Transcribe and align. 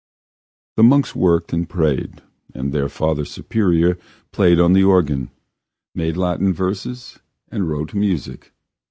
The 0.77 0.83
monks 0.83 1.15
worked 1.15 1.53
and 1.53 1.69
prayed, 1.69 2.23
and 2.55 2.73
their 2.73 2.89
Father 2.89 3.23
Superior 3.23 3.99
played 4.31 4.59
on 4.59 4.73
the 4.73 4.83
organ, 4.83 5.29
made 5.93 6.17
Latin 6.17 6.53
verses, 6.53 7.19
and 7.51 7.69
wrote 7.69 7.93
music. 7.93 8.51